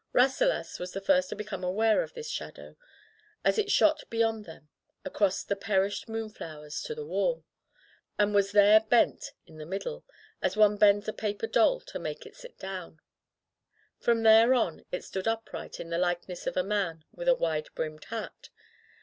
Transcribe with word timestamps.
Rasselas 0.13 0.79
was 0.79 0.93
the 0.93 0.99
first 0.99 1.29
to 1.29 1.35
become 1.35 1.63
aware 1.63 2.01
of 2.01 2.13
this 2.15 2.27
shadow, 2.27 2.75
as 3.45 3.59
it 3.59 3.69
shot 3.69 4.01
beyond 4.09 4.45
them, 4.45 4.67
across 5.05 5.43
the 5.43 5.55
perished 5.55 6.09
moonflowers 6.09 6.81
to 6.85 6.95
the 6.95 7.05
wall, 7.05 7.45
and 8.17 8.33
was 8.33 8.51
there 8.51 8.79
bent 8.79 9.33
in 9.45 9.57
the 9.59 9.65
middle, 9.67 10.03
as 10.41 10.57
one 10.57 10.75
bends 10.77 11.07
a 11.07 11.13
paper 11.13 11.45
doll 11.45 11.79
to 11.81 11.99
make 11.99 12.25
it 12.25 12.35
sit 12.35 12.57
down; 12.57 12.99
from 13.99 14.23
there 14.23 14.55
on, 14.55 14.83
it 14.91 15.03
stood 15.03 15.27
upright 15.27 15.79
in 15.79 15.91
the 15.91 15.99
likeness 15.99 16.47
of 16.47 16.57
a 16.57 16.63
man 16.63 17.05
with 17.11 17.27
a 17.27 17.35
wide 17.35 17.67
brimmed 17.75 18.05
hat. 18.05 18.49